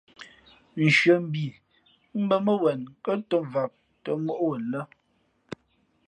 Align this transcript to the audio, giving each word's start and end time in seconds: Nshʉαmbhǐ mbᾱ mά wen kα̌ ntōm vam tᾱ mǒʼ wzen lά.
Nshʉαmbhǐ 0.83 1.45
mbᾱ 2.23 2.35
mά 2.45 2.53
wen 2.61 2.81
kα̌ 3.03 3.13
ntōm 3.19 3.43
vam 3.53 3.71
tᾱ 4.03 4.11
mǒʼ 4.25 4.39
wzen 4.45 4.63
lά. 4.71 4.81